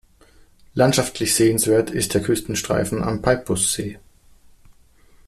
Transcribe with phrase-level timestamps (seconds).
[0.73, 3.99] Landschaftlich sehenswert ist der Küstenstreifen am Peipus-See.